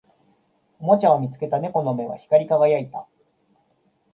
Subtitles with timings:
[0.79, 3.07] おもちゃを見つけた猫の目は光り輝いた